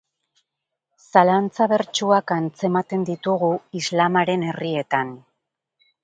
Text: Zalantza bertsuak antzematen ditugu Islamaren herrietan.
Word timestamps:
Zalantza 1.11 1.67
bertsuak 1.73 2.33
antzematen 2.35 3.03
ditugu 3.09 3.49
Islamaren 3.81 4.47
herrietan. 4.47 5.13